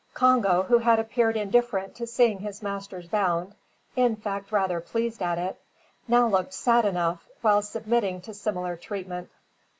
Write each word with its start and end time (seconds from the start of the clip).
Congo, 0.15 0.63
who 0.63 0.79
had 0.79 0.97
appeared 0.97 1.37
indifferent 1.37 1.93
to 1.93 2.07
seeing 2.07 2.39
his 2.39 2.63
masters 2.63 3.05
bound, 3.05 3.53
in 3.95 4.15
fact 4.15 4.51
rather 4.51 4.79
pleased 4.81 5.21
at 5.21 5.37
it, 5.37 5.61
now 6.07 6.25
looked 6.27 6.55
sad 6.55 6.85
enough 6.85 7.27
while 7.41 7.61
submitting 7.61 8.19
to 8.21 8.33
similar 8.33 8.75
treatment. 8.75 9.29